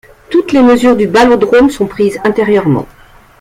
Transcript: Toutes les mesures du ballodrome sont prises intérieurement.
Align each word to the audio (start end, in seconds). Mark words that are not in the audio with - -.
Toutes 0.31 0.51
les 0.51 0.63
mesures 0.63 0.95
du 0.95 1.05
ballodrome 1.05 1.69
sont 1.69 1.85
prises 1.85 2.17
intérieurement. 2.23 2.87